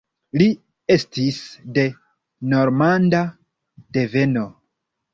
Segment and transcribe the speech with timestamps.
[0.41, 0.45] Li
[0.95, 1.37] estis
[1.77, 1.85] de
[2.57, 3.23] normanda
[4.01, 4.51] deveno.